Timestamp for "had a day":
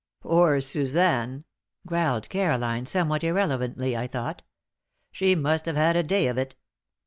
5.75-6.25